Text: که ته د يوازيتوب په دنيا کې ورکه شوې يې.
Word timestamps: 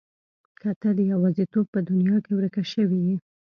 که 0.61 0.69
ته 0.81 0.89
د 0.97 0.99
يوازيتوب 1.13 1.65
په 1.73 1.79
دنيا 1.89 2.17
کې 2.25 2.31
ورکه 2.35 2.63
شوې 2.73 2.99
يې. 3.07 3.15